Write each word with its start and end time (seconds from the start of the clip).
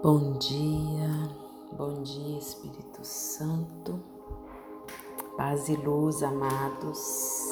Bom 0.00 0.34
dia, 0.34 1.28
bom 1.72 2.02
dia 2.04 2.38
Espírito 2.38 3.04
Santo, 3.04 4.00
paz 5.36 5.68
e 5.68 5.74
luz, 5.74 6.22
amados. 6.22 7.50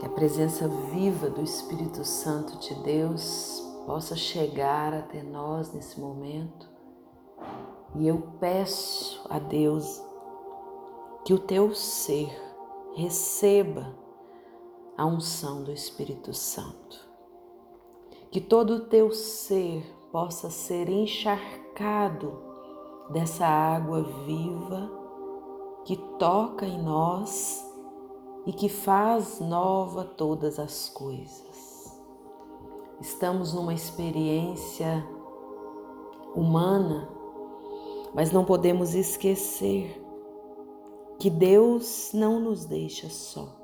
Que 0.00 0.06
a 0.06 0.08
presença 0.08 0.66
viva 0.66 1.28
do 1.28 1.42
Espírito 1.42 2.06
Santo 2.06 2.58
de 2.58 2.74
Deus 2.76 3.62
possa 3.84 4.16
chegar 4.16 4.94
até 4.94 5.22
nós 5.22 5.70
nesse 5.74 6.00
momento. 6.00 6.66
E 7.94 8.08
eu 8.08 8.22
peço 8.40 9.20
a 9.28 9.38
Deus 9.38 10.02
que 11.22 11.34
o 11.34 11.38
teu 11.38 11.74
ser 11.74 12.30
receba 12.94 13.94
a 14.96 15.04
unção 15.04 15.62
do 15.62 15.70
Espírito 15.70 16.32
Santo. 16.32 17.06
Que 18.30 18.40
todo 18.40 18.76
o 18.76 18.80
teu 18.86 19.12
ser 19.12 19.97
possa 20.12 20.50
ser 20.50 20.88
encharcado 20.88 22.32
dessa 23.10 23.46
água 23.46 24.02
viva 24.02 24.90
que 25.84 25.96
toca 26.18 26.66
em 26.66 26.82
nós 26.82 27.64
e 28.46 28.52
que 28.52 28.68
faz 28.68 29.40
nova 29.40 30.04
todas 30.04 30.58
as 30.58 30.88
coisas. 30.88 31.98
Estamos 33.00 33.54
numa 33.54 33.74
experiência 33.74 35.06
humana, 36.34 37.08
mas 38.14 38.32
não 38.32 38.44
podemos 38.44 38.94
esquecer 38.94 40.04
que 41.18 41.28
Deus 41.28 42.10
não 42.12 42.40
nos 42.40 42.64
deixa 42.64 43.08
só. 43.08 43.57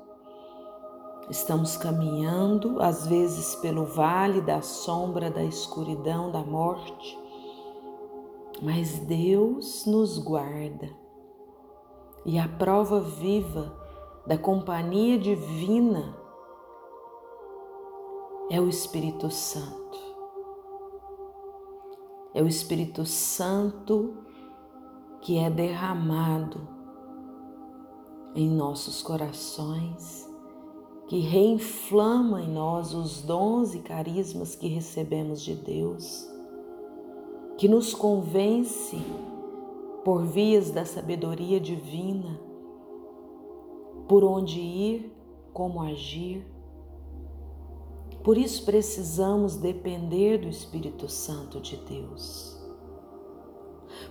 Estamos 1.29 1.75
caminhando, 1.75 2.79
às 2.79 3.07
vezes, 3.07 3.55
pelo 3.55 3.83
vale 3.83 4.41
da 4.41 4.61
sombra, 4.61 5.31
da 5.31 5.43
escuridão, 5.43 6.31
da 6.31 6.43
morte, 6.43 7.17
mas 8.61 8.99
Deus 8.99 9.85
nos 9.87 10.19
guarda. 10.19 10.89
E 12.23 12.37
a 12.37 12.47
prova 12.47 12.99
viva 12.99 13.75
da 14.27 14.37
companhia 14.37 15.17
divina 15.17 16.15
é 18.51 18.61
o 18.61 18.69
Espírito 18.69 19.31
Santo. 19.31 19.97
É 22.35 22.41
o 22.41 22.47
Espírito 22.47 23.03
Santo 23.05 24.17
que 25.21 25.39
é 25.39 25.49
derramado 25.49 26.67
em 28.35 28.47
nossos 28.47 29.01
corações 29.01 30.24
que 31.07 31.19
reinflama 31.19 32.41
em 32.41 32.49
nós 32.49 32.93
os 32.93 33.21
dons 33.21 33.75
e 33.75 33.79
carismas 33.79 34.55
que 34.55 34.67
recebemos 34.67 35.41
de 35.41 35.53
Deus, 35.53 36.27
que 37.57 37.67
nos 37.67 37.93
convence 37.93 38.97
por 40.03 40.23
vias 40.23 40.71
da 40.71 40.85
sabedoria 40.85 41.59
divina, 41.59 42.39
por 44.07 44.23
onde 44.23 44.59
ir, 44.59 45.11
como 45.53 45.81
agir. 45.81 46.45
Por 48.23 48.37
isso 48.37 48.65
precisamos 48.65 49.55
depender 49.55 50.39
do 50.39 50.47
Espírito 50.47 51.07
Santo 51.07 51.59
de 51.59 51.77
Deus. 51.77 52.55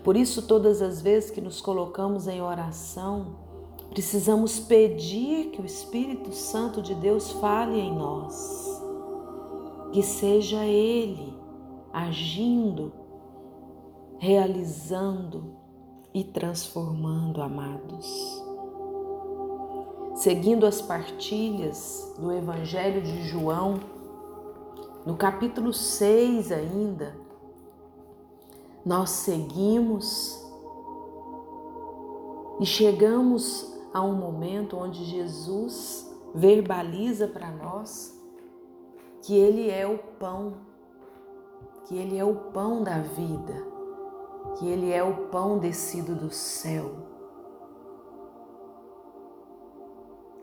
Por 0.03 0.17
isso, 0.17 0.43
todas 0.43 0.81
as 0.81 1.01
vezes 1.03 1.31
que 1.31 1.41
nos 1.41 1.61
colocamos 1.61 2.27
em 2.29 2.41
oração, 2.41 3.44
Precisamos 3.95 4.59
pedir 4.59 5.51
que 5.53 5.63
o 5.63 5.65
Espírito 5.65 6.33
Santo 6.33 6.83
de 6.83 6.97
Deus 6.97 7.31
fale 7.31 7.79
em 7.79 7.95
nós, 7.95 8.83
que 9.93 10.03
seja 10.03 10.65
Ele 10.67 11.33
agindo, 11.93 12.93
realizando 14.19 15.55
e 16.13 16.25
transformando, 16.25 17.41
amados. 17.41 18.43
Seguindo 20.17 20.67
as 20.67 20.83
partilhas 20.83 22.13
do 22.19 22.33
Evangelho 22.33 23.01
de 23.01 23.29
João, 23.29 23.79
no 25.07 25.15
capítulo 25.17 25.73
6 25.73 26.51
ainda, 26.51 27.17
nós 28.85 29.11
seguimos 29.11 30.45
e 32.59 32.67
chegamos 32.67 33.74
há 33.95 34.03
um 34.03 34.15
momento 34.15 34.77
onde 34.77 35.05
Jesus 35.05 36.13
verbaliza 36.35 37.29
para 37.29 37.53
nós 37.53 38.13
que 39.23 39.37
Ele 39.37 39.71
é 39.71 39.87
o 39.87 39.97
pão, 40.19 40.55
que 41.87 41.97
Ele 41.97 42.19
é 42.19 42.25
o 42.25 42.35
pão 42.51 42.83
da 42.83 42.99
vida, 42.99 43.55
que 44.59 44.67
Ele 44.67 44.93
é 44.93 45.03
o 45.03 45.29
pão 45.29 45.61
descido 45.61 46.17
do 46.17 46.29
céu. 46.31 46.91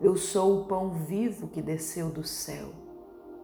Eu 0.00 0.16
sou 0.16 0.62
o 0.62 0.64
pão 0.64 0.90
vivo 0.90 1.46
que 1.46 1.60
desceu 1.60 2.08
do 2.08 2.24
céu. 2.24 2.70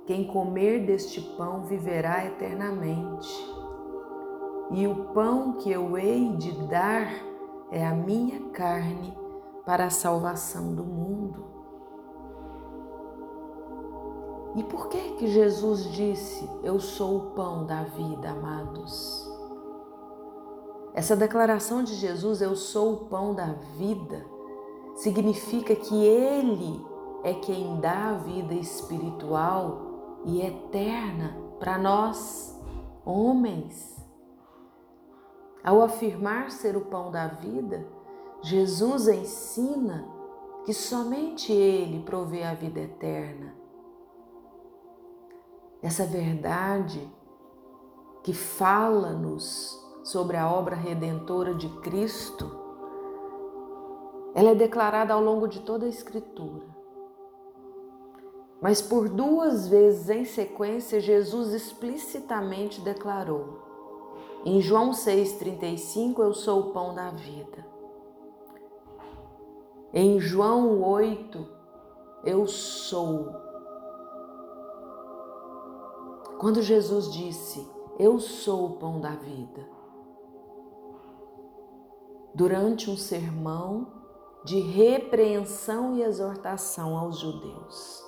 Quem 0.06 0.26
comer 0.26 0.86
deste 0.86 1.20
pão 1.36 1.64
viverá 1.64 2.24
eternamente. 2.24 3.28
E 4.70 4.86
o 4.86 5.12
pão 5.12 5.52
que 5.58 5.70
eu 5.70 5.96
hei 5.98 6.34
de 6.36 6.50
dar 6.66 7.12
é 7.70 7.86
a 7.86 7.94
minha 7.94 8.40
carne 8.50 9.17
para 9.68 9.84
a 9.84 9.90
salvação 9.90 10.74
do 10.74 10.82
mundo. 10.82 11.44
E 14.56 14.64
por 14.64 14.88
que 14.88 15.16
que 15.16 15.26
Jesus 15.26 15.92
disse: 15.92 16.48
"Eu 16.62 16.80
sou 16.80 17.18
o 17.18 17.30
pão 17.32 17.66
da 17.66 17.82
vida", 17.82 18.30
amados? 18.30 19.30
Essa 20.94 21.14
declaração 21.14 21.84
de 21.84 21.94
Jesus, 21.96 22.40
"Eu 22.40 22.56
sou 22.56 22.94
o 22.94 22.96
pão 23.08 23.34
da 23.34 23.52
vida", 23.76 24.24
significa 24.96 25.76
que 25.76 26.02
ele 26.02 26.82
é 27.22 27.34
quem 27.34 27.78
dá 27.78 28.12
a 28.12 28.14
vida 28.14 28.54
espiritual 28.54 30.22
e 30.24 30.40
eterna 30.40 31.36
para 31.60 31.76
nós, 31.76 32.58
homens. 33.04 34.02
Ao 35.62 35.82
afirmar 35.82 36.50
ser 36.50 36.74
o 36.74 36.86
pão 36.86 37.10
da 37.10 37.26
vida, 37.26 37.97
Jesus 38.42 39.08
ensina 39.08 40.08
que 40.64 40.72
somente 40.72 41.52
Ele 41.52 42.02
provê 42.02 42.42
a 42.42 42.54
vida 42.54 42.80
eterna. 42.80 43.54
Essa 45.82 46.04
verdade 46.04 47.10
que 48.22 48.32
fala-nos 48.32 49.78
sobre 50.04 50.36
a 50.36 50.50
obra 50.50 50.74
redentora 50.74 51.54
de 51.54 51.68
Cristo, 51.80 52.50
ela 54.34 54.50
é 54.50 54.54
declarada 54.54 55.14
ao 55.14 55.22
longo 55.22 55.48
de 55.48 55.60
toda 55.60 55.86
a 55.86 55.88
Escritura. 55.88 56.66
Mas 58.60 58.82
por 58.82 59.08
duas 59.08 59.68
vezes 59.68 60.10
em 60.10 60.24
sequência, 60.24 61.00
Jesus 61.00 61.52
explicitamente 61.52 62.80
declarou: 62.80 63.68
em 64.44 64.60
João 64.60 64.90
6,35, 64.90 66.20
Eu 66.20 66.34
sou 66.34 66.60
o 66.60 66.70
pão 66.72 66.94
da 66.94 67.10
vida. 67.10 67.77
Em 69.92 70.20
João 70.20 70.82
8, 70.82 71.48
eu 72.22 72.46
sou. 72.46 73.32
Quando 76.38 76.60
Jesus 76.60 77.10
disse, 77.10 77.66
Eu 77.98 78.20
sou 78.20 78.66
o 78.66 78.70
pão 78.72 79.00
da 79.00 79.12
vida, 79.12 79.66
durante 82.34 82.90
um 82.90 82.98
sermão 82.98 83.86
de 84.44 84.60
repreensão 84.60 85.96
e 85.96 86.02
exortação 86.02 86.94
aos 86.94 87.18
judeus, 87.18 88.04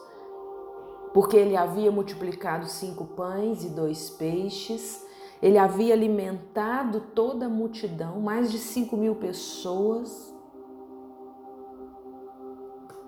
porque 1.14 1.38
ele 1.38 1.56
havia 1.56 1.90
multiplicado 1.90 2.66
cinco 2.66 3.06
pães 3.06 3.64
e 3.64 3.70
dois 3.70 4.10
peixes, 4.10 5.02
ele 5.40 5.56
havia 5.56 5.94
alimentado 5.94 7.00
toda 7.14 7.46
a 7.46 7.48
multidão, 7.48 8.20
mais 8.20 8.50
de 8.52 8.58
cinco 8.58 8.98
mil 8.98 9.14
pessoas 9.14 10.29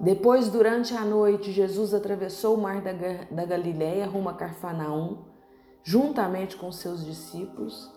depois, 0.02 0.48
durante 0.48 0.96
a 0.96 1.04
noite, 1.04 1.52
Jesus 1.52 1.94
atravessou 1.94 2.56
o 2.56 2.60
mar 2.60 2.82
da 2.82 3.44
Galiléia 3.44 4.04
rumo 4.04 4.30
a 4.30 4.34
Carfanaum, 4.34 5.18
juntamente 5.84 6.56
com 6.56 6.72
seus 6.72 7.04
discípulos. 7.04 7.88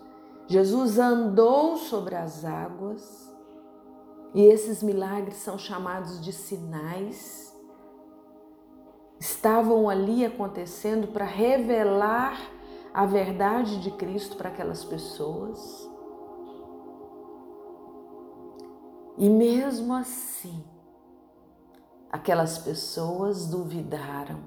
Jesus 0.46 1.00
andou 1.00 1.78
sobre 1.78 2.14
as 2.14 2.46
águas 2.46 3.28
e 4.36 4.44
esses 4.44 4.84
milagres 4.84 5.38
são 5.38 5.58
chamados 5.58 6.22
de 6.22 6.32
sinais. 6.32 7.52
Estavam 9.20 9.90
ali 9.90 10.24
acontecendo 10.24 11.08
para 11.08 11.26
revelar 11.26 12.40
a 12.94 13.08
verdade 13.08 13.82
de 13.82 13.90
Cristo 13.90 14.38
para 14.38 14.50
aquelas 14.50 14.86
pessoas. 14.86 15.90
E 19.18 19.28
mesmo 19.28 19.92
assim, 19.92 20.64
aquelas 22.16 22.58
pessoas 22.58 23.46
duvidaram. 23.46 24.40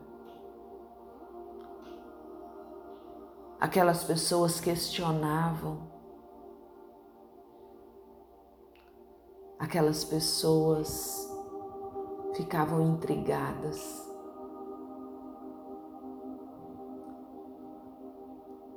Aquelas 3.61 4.03
pessoas 4.05 4.59
questionavam, 4.59 5.76
aquelas 9.59 10.03
pessoas 10.03 11.31
ficavam 12.35 12.81
intrigadas. 12.94 14.09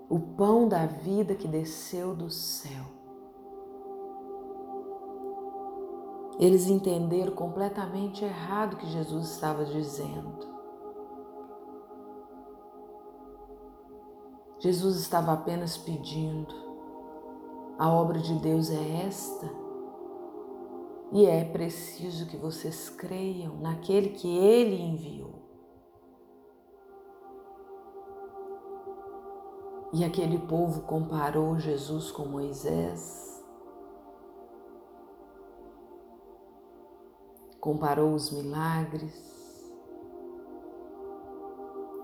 O 0.09 0.19
pão 0.19 0.67
da 0.67 0.85
vida 0.85 1.33
que 1.33 1.47
desceu 1.47 2.13
do 2.13 2.29
céu. 2.29 3.00
Eles 6.41 6.65
entenderam 6.65 7.33
completamente 7.33 8.25
errado 8.25 8.73
o 8.73 8.77
que 8.77 8.87
Jesus 8.87 9.29
estava 9.29 9.63
dizendo. 9.63 10.49
Jesus 14.57 14.95
estava 14.97 15.33
apenas 15.33 15.77
pedindo: 15.77 16.51
a 17.77 17.87
obra 17.93 18.17
de 18.17 18.33
Deus 18.39 18.71
é 18.71 19.05
esta, 19.05 19.47
e 21.11 21.27
é 21.27 21.43
preciso 21.43 22.25
que 22.25 22.37
vocês 22.37 22.89
creiam 22.89 23.57
naquele 23.57 24.09
que 24.09 24.27
ele 24.27 24.81
enviou. 24.81 25.41
E 29.93 30.03
aquele 30.03 30.39
povo 30.39 30.81
comparou 30.87 31.59
Jesus 31.59 32.09
com 32.09 32.25
Moisés, 32.25 33.30
comparou 37.61 38.13
os 38.13 38.31
milagres, 38.31 39.31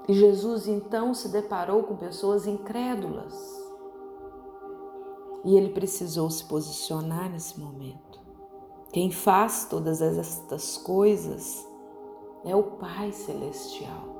e 0.08 0.14
Jesus 0.14 0.70
então 0.70 1.14
se 1.14 1.28
deparou 1.28 1.84
com 1.84 1.98
pessoas 1.98 2.48
incrédulas. 2.48 3.36
E 5.44 5.56
ele 5.56 5.70
precisou 5.70 6.30
se 6.30 6.46
posicionar 6.46 7.30
nesse 7.30 7.60
momento. 7.60 8.20
Quem 8.92 9.12
faz 9.12 9.66
todas 9.66 10.02
estas 10.02 10.78
coisas 10.78 11.68
é 12.46 12.56
o 12.56 12.64
Pai 12.64 13.12
Celestial. 13.12 14.16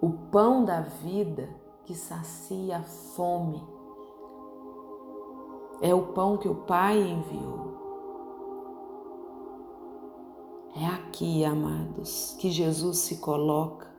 O 0.00 0.10
pão 0.30 0.64
da 0.64 0.80
vida 0.80 1.48
que 1.84 1.94
sacia 1.94 2.78
a 2.78 2.82
fome 2.82 3.62
é 5.82 5.94
o 5.94 6.08
pão 6.08 6.38
que 6.38 6.48
o 6.48 6.54
Pai 6.54 6.98
enviou. 6.98 7.59
É 10.74 10.86
aqui, 10.86 11.44
amados, 11.44 12.36
que 12.38 12.50
Jesus 12.50 12.98
se 12.98 13.16
coloca 13.16 13.90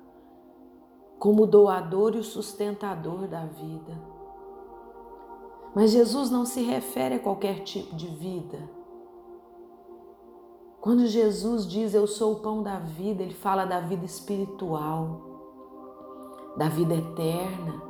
como 1.19 1.45
doador 1.45 2.15
e 2.15 2.19
o 2.19 2.23
sustentador 2.23 3.27
da 3.27 3.45
vida. 3.45 4.01
Mas 5.75 5.91
Jesus 5.91 6.31
não 6.31 6.45
se 6.45 6.61
refere 6.63 7.15
a 7.15 7.19
qualquer 7.19 7.63
tipo 7.63 7.95
de 7.95 8.07
vida. 8.07 8.69
Quando 10.79 11.05
Jesus 11.05 11.67
diz 11.67 11.93
eu 11.93 12.07
sou 12.07 12.33
o 12.33 12.39
pão 12.39 12.63
da 12.63 12.79
vida, 12.79 13.21
ele 13.21 13.33
fala 13.35 13.65
da 13.65 13.79
vida 13.81 14.05
espiritual, 14.05 15.21
da 16.57 16.69
vida 16.69 16.95
eterna. 16.95 17.81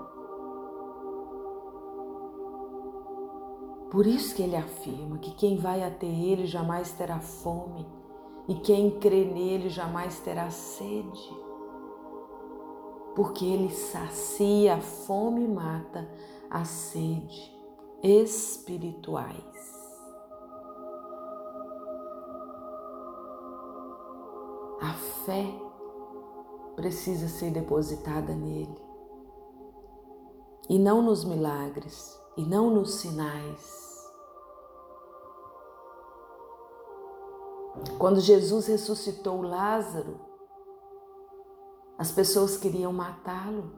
Por 3.90 4.06
isso 4.06 4.36
que 4.36 4.42
ele 4.42 4.56
afirma 4.56 5.20
que 5.20 5.32
quem 5.32 5.58
vai 5.58 5.84
até 5.84 6.08
ele 6.08 6.46
jamais 6.46 6.92
terá 6.92 7.20
fome 7.20 8.01
e 8.48 8.56
quem 8.56 9.00
crê 9.00 9.26
nele 9.26 9.70
jamais 9.70 10.20
terá 10.20 10.50
sede, 10.50 11.36
porque 13.16 13.46
ele 13.46 13.70
sacia 13.70 14.76
a 14.76 14.82
fome 14.82 15.44
e 15.44 15.48
mata 15.48 16.10
a 16.50 16.64
sede 16.66 17.52
espirituais. 18.02 19.42
A 24.82 24.94
fé 25.26 25.46
precisa 26.76 27.28
ser 27.28 27.52
depositada 27.52 28.34
nele, 28.34 28.76
e 30.70 30.80
não 30.80 31.02
nos 31.02 31.24
milagres, 31.24 32.20
e 32.38 32.44
não 32.44 32.72
nos 32.72 32.96
sinais 32.96 33.91
Quando 38.02 38.20
Jesus 38.20 38.66
ressuscitou 38.66 39.44
Lázaro, 39.44 40.20
as 42.00 42.12
pessoas 42.12 42.58
queriam 42.58 42.92
matá-lo. 42.92 43.76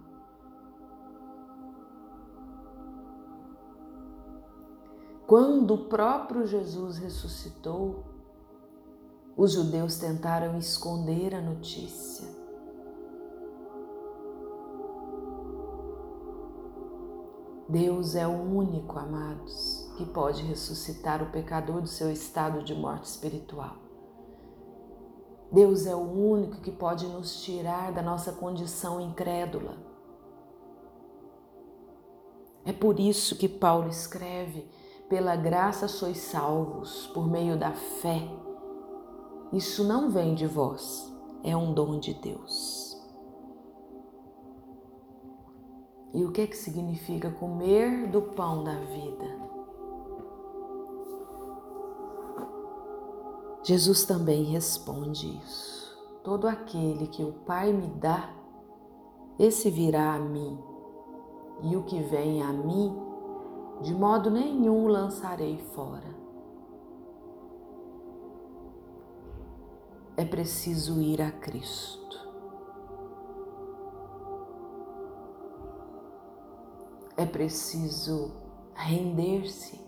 Quando 5.28 5.74
o 5.74 5.90
próprio 5.90 6.48
Jesus 6.48 6.98
ressuscitou, 7.00 8.06
os 9.36 9.52
judeus 9.52 9.98
tentaram 9.98 10.58
esconder 10.58 11.36
a 11.36 11.42
notícia. 11.42 12.26
Deus 17.68 18.16
é 18.16 18.26
o 18.26 18.31
único, 18.31 18.98
amados, 18.98 19.92
que 19.98 20.06
pode 20.06 20.44
ressuscitar 20.44 21.22
o 21.22 21.30
pecador 21.30 21.81
do 21.81 21.88
seu 21.90 22.10
estado 22.10 22.64
de 22.64 22.74
morte 22.74 23.04
espiritual. 23.04 23.82
Deus 25.54 25.86
é 25.86 25.96
o 25.96 26.00
único 26.00 26.62
que 26.62 26.72
pode 26.72 27.06
nos 27.06 27.44
tirar 27.44 27.92
da 27.92 28.02
nossa 28.02 28.32
condição 28.32 29.00
incrédula. 29.00 29.78
É 32.66 32.74
por 32.74 33.00
isso 33.00 33.38
que 33.38 33.48
Paulo 33.48 33.88
escreve: 33.88 34.68
pela 35.08 35.36
graça 35.36 35.88
sois 35.88 36.18
salvos, 36.18 37.06
por 37.14 37.28
meio 37.28 37.56
da 37.56 37.72
fé. 37.72 38.28
Isso 39.52 39.84
não 39.84 40.10
vem 40.10 40.34
de 40.34 40.48
vós, 40.48 41.08
é 41.44 41.56
um 41.56 41.72
dom 41.72 42.00
de 42.00 42.16
Deus. 42.16 43.00
E 46.16 46.26
o 46.26 46.32
que 46.32 46.42
é 46.42 46.48
que 46.48 46.58
significa 46.58 47.30
comer 47.30 48.08
do 48.08 48.24
pão 48.24 48.64
da 48.64 48.74
vida? 48.74 49.43
Jesus 53.63 54.04
também 54.04 54.44
responde 54.44 55.39
isso. 55.42 55.98
Todo 56.21 56.48
aquele 56.48 57.07
que 57.07 57.24
o 57.24 57.31
Pai 57.31 57.71
me 57.71 57.88
dá, 57.88 58.30
esse 59.39 59.69
virá 59.69 60.13
a 60.13 60.19
mim, 60.19 60.60
e 61.62 61.75
o 61.77 61.83
que 61.83 62.01
vem 62.01 62.44
a 62.44 62.51
mim, 62.51 62.94
de 63.81 63.94
modo 63.94 64.30
nenhum 64.30 64.88
lançarei 64.88 65.57
fora. 65.57 66.14
É 70.18 70.26
preciso 70.26 71.02
ir 71.02 71.21
a 71.21 71.31
Cristo. 71.31 72.04
É 77.16 77.26
preciso 77.26 78.31
render-se 78.73 79.80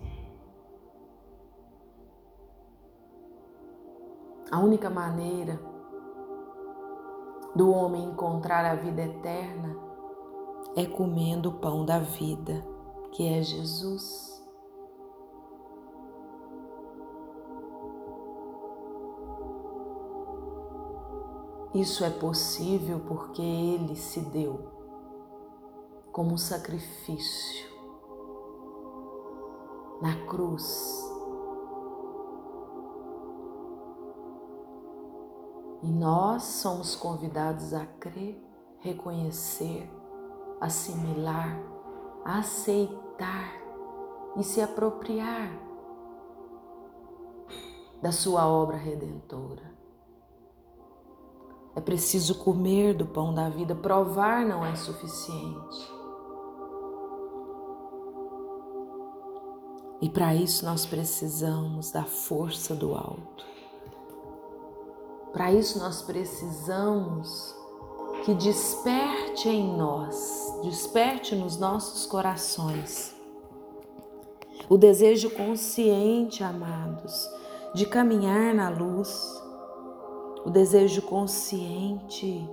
A 4.52 4.60
única 4.60 4.90
maneira 4.90 5.60
do 7.56 7.72
homem 7.72 8.04
encontrar 8.04 8.64
a 8.64 8.76
vida 8.76 9.02
eterna 9.02 9.76
é 10.76 10.86
comendo 10.86 11.50
o 11.50 11.54
pão 11.54 11.86
da 11.86 12.00
vida, 12.00 12.64
que 13.12 13.28
é 13.28 13.42
Jesus. 13.42 14.36
Isso 21.74 22.06
é 22.06 22.10
possível 22.10 23.02
porque 23.08 23.42
ele 23.42 23.96
se 23.96 24.22
deu 24.22 24.72
como 26.12 26.34
um 26.34 26.38
sacrifício 26.38 27.68
na 30.02 30.26
cruz 30.26 31.05
E 35.86 35.88
nós 35.88 36.42
somos 36.42 36.96
convidados 36.96 37.72
a 37.72 37.86
crer, 37.86 38.44
reconhecer, 38.80 39.88
assimilar, 40.60 41.60
aceitar 42.26 43.54
e 44.36 44.44
se 44.44 44.62
apropriar 44.62 45.52
da 48.02 48.12
sua 48.12 48.48
obra 48.48 48.76
redentora. 48.76 49.76
É 51.76 51.82
preciso 51.82 52.40
comer 52.44 52.96
do 52.96 53.06
pão 53.06 53.32
da 53.32 53.48
vida, 53.48 53.76
provar 53.76 54.44
não 54.44 54.66
é 54.66 54.76
suficiente. 54.76 55.94
E 60.02 60.10
para 60.10 60.34
isso 60.34 60.66
nós 60.66 60.84
precisamos 60.84 61.92
da 61.92 62.06
força 62.06 62.74
do 62.74 62.96
alto. 62.96 63.55
Para 65.36 65.52
isso 65.52 65.80
nós 65.80 66.02
precisamos 66.02 67.54
que 68.24 68.34
desperte 68.34 69.50
em 69.50 69.76
nós, 69.76 70.62
desperte 70.64 71.36
nos 71.36 71.58
nossos 71.58 72.06
corações. 72.06 73.14
O 74.70 74.78
desejo 74.78 75.30
consciente, 75.32 76.42
amados, 76.42 77.30
de 77.74 77.86
caminhar 77.86 78.54
na 78.54 78.70
luz, 78.70 79.44
o 80.46 80.50
desejo 80.50 81.02
consciente 81.02 82.50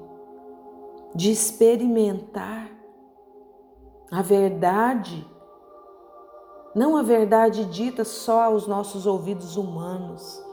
de 1.14 1.30
experimentar 1.30 2.68
a 4.10 4.22
verdade, 4.22 5.24
não 6.74 6.96
a 6.96 7.02
verdade 7.04 7.64
dita 7.66 8.02
só 8.02 8.42
aos 8.42 8.66
nossos 8.66 9.06
ouvidos 9.06 9.56
humanos, 9.56 10.44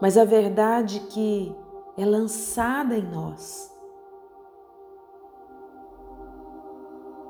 mas 0.00 0.18
a 0.18 0.24
verdade 0.24 0.98
que 1.08 1.54
é 1.96 2.04
lançada 2.04 2.96
em 2.96 3.02
nós. 3.02 3.74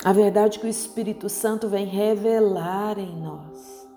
A 0.05 0.13
verdade 0.13 0.59
que 0.59 0.67
o 0.67 0.69
Espírito 0.69 1.29
Santo 1.29 1.69
vem 1.69 1.87
revelar 1.87 2.99
em 2.99 3.17
nós. 3.21 3.89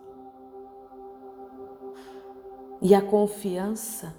E 2.81 2.95
a 2.95 3.01
confiança 3.01 4.15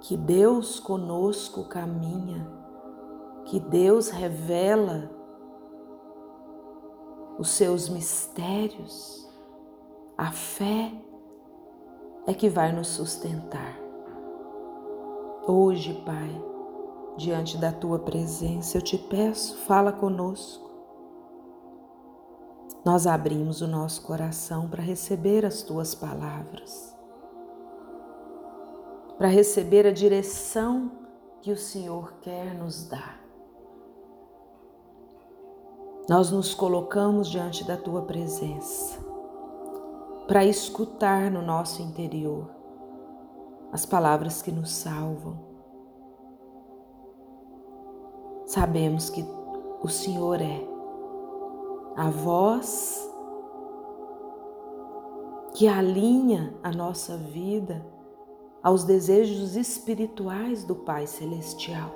que 0.00 0.16
Deus 0.16 0.80
conosco 0.80 1.64
caminha, 1.68 2.50
que 3.44 3.60
Deus 3.60 4.10
revela 4.10 5.10
os 7.38 7.50
seus 7.50 7.88
mistérios, 7.88 9.28
a 10.16 10.32
fé 10.32 10.92
é 12.26 12.34
que 12.34 12.48
vai 12.48 12.72
nos 12.72 12.88
sustentar. 12.88 13.87
Hoje, 15.50 15.94
Pai, 16.04 16.44
diante 17.16 17.56
da 17.56 17.72
tua 17.72 17.98
presença, 17.98 18.76
eu 18.76 18.82
te 18.82 18.98
peço, 18.98 19.56
fala 19.60 19.90
conosco. 19.90 20.68
Nós 22.84 23.06
abrimos 23.06 23.62
o 23.62 23.66
nosso 23.66 24.02
coração 24.02 24.68
para 24.68 24.82
receber 24.82 25.46
as 25.46 25.62
tuas 25.62 25.94
palavras, 25.94 26.94
para 29.16 29.28
receber 29.28 29.86
a 29.86 29.90
direção 29.90 30.92
que 31.40 31.50
o 31.50 31.56
Senhor 31.56 32.12
quer 32.20 32.54
nos 32.54 32.86
dar. 32.86 33.18
Nós 36.10 36.30
nos 36.30 36.52
colocamos 36.52 37.26
diante 37.26 37.64
da 37.64 37.78
tua 37.78 38.02
presença 38.02 38.98
para 40.26 40.44
escutar 40.44 41.30
no 41.30 41.40
nosso 41.40 41.80
interior 41.80 42.57
as 43.72 43.84
palavras 43.84 44.40
que 44.40 44.50
nos 44.50 44.70
salvam. 44.70 45.38
Sabemos 48.46 49.10
que 49.10 49.24
o 49.82 49.88
Senhor 49.88 50.40
é 50.40 50.66
a 51.96 52.08
voz 52.08 53.06
que 55.52 55.68
alinha 55.68 56.54
a 56.62 56.70
nossa 56.70 57.16
vida 57.16 57.84
aos 58.62 58.84
desejos 58.84 59.56
espirituais 59.56 60.64
do 60.64 60.74
Pai 60.74 61.06
Celestial. 61.06 61.90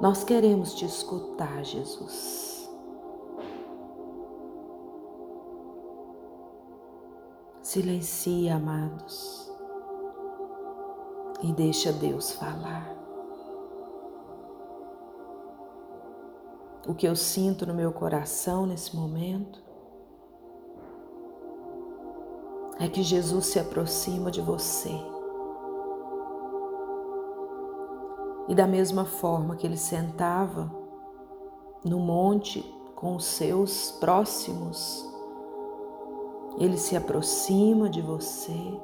Nós 0.00 0.24
queremos 0.24 0.74
te 0.74 0.84
escutar, 0.84 1.64
Jesus. 1.64 2.68
Silencia, 7.62 8.56
amados 8.56 9.51
e 11.42 11.52
deixa 11.52 11.92
Deus 11.92 12.32
falar. 12.32 12.96
O 16.86 16.94
que 16.94 17.06
eu 17.06 17.14
sinto 17.14 17.66
no 17.66 17.74
meu 17.74 17.92
coração 17.92 18.66
nesse 18.66 18.94
momento 18.94 19.62
é 22.78 22.88
que 22.88 23.02
Jesus 23.02 23.46
se 23.46 23.58
aproxima 23.58 24.30
de 24.30 24.40
você. 24.40 24.92
E 28.48 28.54
da 28.54 28.66
mesma 28.66 29.04
forma 29.04 29.54
que 29.54 29.66
ele 29.66 29.76
sentava 29.76 30.70
no 31.84 31.98
monte 31.98 32.62
com 32.96 33.14
os 33.14 33.24
seus 33.24 33.92
próximos, 33.92 35.08
ele 36.58 36.76
se 36.76 36.96
aproxima 36.96 37.88
de 37.88 38.00
você 38.00 38.80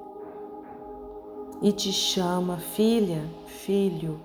e 1.60 1.72
te 1.72 1.92
chama, 1.92 2.56
filha, 2.56 3.22
filho. 3.46 4.20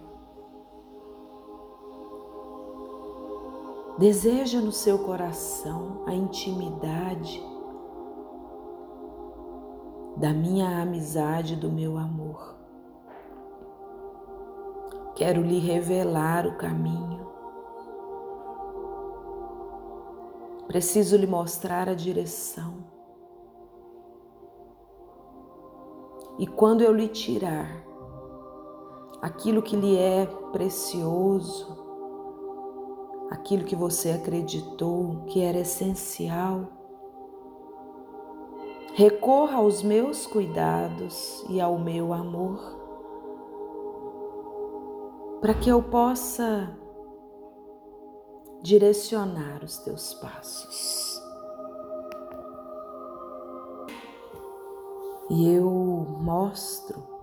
Deseja 3.98 4.60
no 4.60 4.72
seu 4.72 5.00
coração 5.00 6.04
a 6.06 6.14
intimidade 6.14 7.42
da 10.18 10.34
minha 10.34 10.82
amizade, 10.82 11.56
do 11.56 11.72
meu 11.72 11.98
amor. 11.98 12.56
Quero 15.16 15.42
lhe 15.42 15.60
revelar 15.60 16.48
o 16.48 16.58
caminho. 16.58 17.28
Preciso 20.68 21.18
lhe 21.18 21.28
mostrar 21.28 21.88
a 21.88 21.94
direção. 21.94 22.93
E 26.44 26.46
quando 26.46 26.82
eu 26.82 26.92
lhe 26.92 27.08
tirar 27.08 27.82
aquilo 29.22 29.62
que 29.62 29.78
lhe 29.78 29.98
é 29.98 30.26
precioso, 30.52 31.66
aquilo 33.32 33.64
que 33.64 33.78
você 33.78 34.12
acreditou 34.12 35.24
que 35.28 35.40
era 35.40 35.60
essencial, 35.60 36.68
recorra 38.94 39.60
aos 39.60 39.82
meus 39.82 40.28
cuidados 40.28 41.46
e 41.48 41.62
ao 41.62 41.80
meu 41.80 42.12
amor, 42.12 42.60
para 45.40 45.54
que 45.54 45.70
eu 45.70 45.82
possa 45.82 46.78
direcionar 48.62 49.64
os 49.64 49.78
teus 49.78 50.14
passos. 50.16 51.04
e 55.34 55.52
eu 55.52 55.73
mostro 56.04 57.14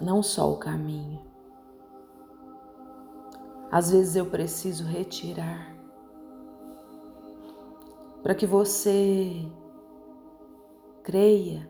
não 0.00 0.22
só 0.22 0.50
o 0.52 0.58
caminho. 0.58 1.20
Às 3.70 3.90
vezes 3.90 4.16
eu 4.16 4.26
preciso 4.26 4.84
retirar 4.84 5.74
para 8.22 8.34
que 8.34 8.46
você 8.46 9.50
creia 11.02 11.68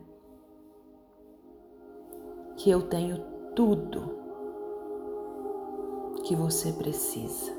que 2.55 2.69
eu 2.69 2.87
tenho 2.87 3.23
tudo 3.55 4.17
que 6.23 6.35
você 6.35 6.73
precisa. 6.73 7.55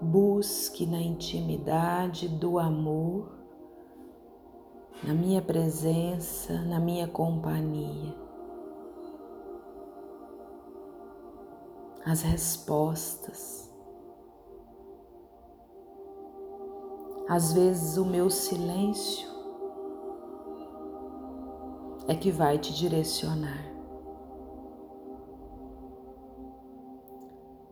Busque 0.00 0.84
na 0.84 1.00
intimidade 1.00 2.28
do 2.28 2.58
amor 2.58 3.35
na 5.02 5.14
minha 5.14 5.42
presença, 5.42 6.60
na 6.62 6.80
minha 6.80 7.06
companhia. 7.06 8.14
As 12.04 12.22
respostas. 12.22 13.66
Às 17.28 17.52
vezes 17.52 17.96
o 17.96 18.04
meu 18.04 18.30
silêncio 18.30 19.28
é 22.06 22.14
que 22.14 22.30
vai 22.30 22.56
te 22.56 22.72
direcionar, 22.72 23.64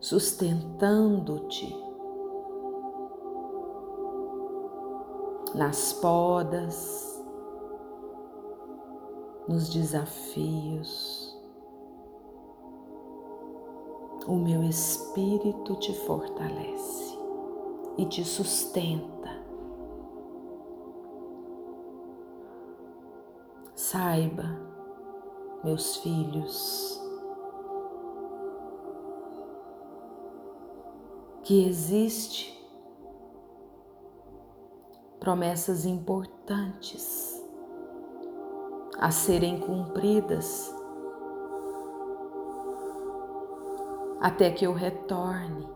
sustentando-te 0.01 1.73
nas 5.55 5.93
podas, 5.93 7.14
nos 9.47 9.69
desafios. 9.69 11.35
O 14.27 14.35
meu 14.35 14.63
espírito 14.63 15.75
te 15.75 15.93
fortalece 15.93 17.15
e 17.97 18.05
te 18.05 18.23
sustenta. 18.23 19.15
Saiba, 23.75 24.59
meus 25.63 25.97
filhos, 25.97 26.99
que 31.43 31.67
existe 31.67 32.51
promessas 35.19 35.85
importantes 35.85 37.34
a 38.99 39.11
serem 39.11 39.59
cumpridas 39.59 40.73
até 44.19 44.49
que 44.49 44.65
eu 44.65 44.73
retorne 44.73 45.67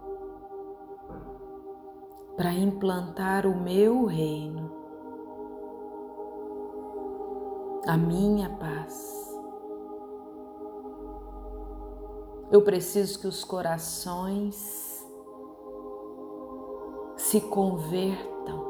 para 2.36 2.54
implantar 2.54 3.46
o 3.46 3.54
meu 3.54 4.06
reino, 4.06 4.72
a 7.86 7.98
minha 7.98 8.50
paz. 8.50 9.30
Eu 12.50 12.64
preciso 12.64 13.20
que 13.20 13.28
os 13.28 13.44
corações 13.44 15.06
se 17.18 17.42
convertam 17.42 18.66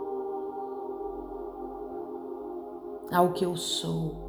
ao 3.13 3.31
que 3.31 3.45
eu 3.45 3.55
sou, 3.55 4.28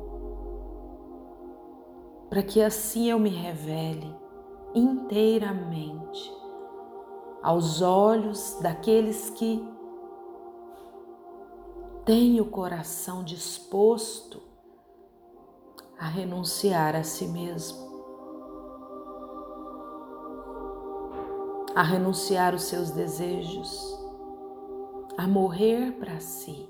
para 2.30 2.44
que 2.44 2.62
assim 2.62 3.10
eu 3.10 3.18
me 3.18 3.28
revele 3.28 4.14
inteiramente 4.72 6.32
aos 7.42 7.82
olhos 7.82 8.56
daqueles 8.62 9.30
que 9.30 9.68
têm 12.04 12.40
o 12.40 12.46
coração 12.46 13.24
disposto 13.24 14.40
a 15.98 16.06
renunciar 16.06 16.94
a 16.94 17.02
si 17.02 17.26
mesmo, 17.26 17.90
a 21.74 21.82
renunciar 21.82 22.54
os 22.54 22.62
seus 22.62 22.92
desejos, 22.92 23.98
a 25.18 25.26
morrer 25.26 25.98
para 25.98 26.20
si, 26.20 26.68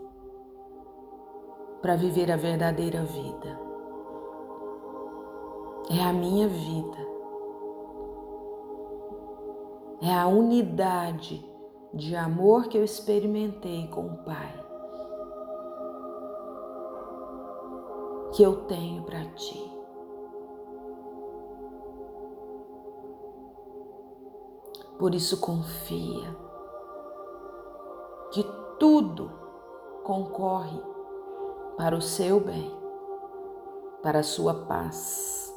para 1.83 1.97
viver 1.97 2.31
a 2.33 2.37
verdadeira 2.37 3.05
vida. 3.05 3.70
É 5.91 6.03
a 6.03 6.13
minha 6.13 6.47
vida 6.49 7.11
é 10.03 10.15
a 10.15 10.27
unidade 10.27 11.45
de 11.93 12.17
amor 12.17 12.69
que 12.69 12.79
eu 12.79 12.85
experimentei 12.85 13.87
com 13.89 14.07
o 14.07 14.17
Pai, 14.25 14.65
que 18.33 18.43
eu 18.43 18.65
tenho 18.65 19.03
para 19.03 19.25
ti. 19.35 19.71
Por 24.99 25.15
isso 25.15 25.39
confia 25.41 26.35
que 28.33 28.45
tudo 28.79 29.31
concorre 30.03 30.81
para 31.77 31.97
o 31.97 32.01
seu 32.01 32.41
bem, 32.41 32.75
para 34.03 34.21
a 34.21 34.23
sua 34.23 34.55
paz 34.67 35.50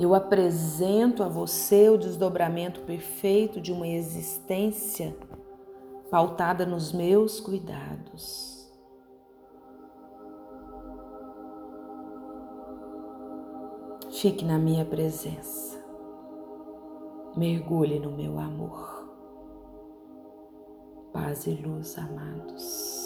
Eu 0.00 0.14
apresento 0.14 1.22
a 1.22 1.28
você 1.28 1.90
o 1.90 1.98
desdobramento 1.98 2.80
perfeito 2.80 3.60
de 3.60 3.70
uma 3.70 3.86
existência 3.86 5.14
pautada 6.10 6.64
nos 6.64 6.90
meus 6.90 7.38
cuidados. 7.38 8.66
Fique 14.10 14.42
na 14.42 14.58
minha 14.58 14.86
presença. 14.86 15.78
Mergulhe 17.36 18.00
no 18.00 18.10
meu 18.10 18.38
amor. 18.38 19.06
Paz 21.12 21.46
e 21.46 21.50
luz, 21.50 21.98
amados. 21.98 22.99